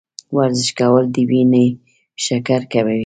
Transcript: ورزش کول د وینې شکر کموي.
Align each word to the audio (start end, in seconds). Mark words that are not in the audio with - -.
ورزش 0.37 0.69
کول 0.79 1.03
د 1.15 1.17
وینې 1.29 1.65
شکر 2.25 2.61
کموي. 2.71 2.99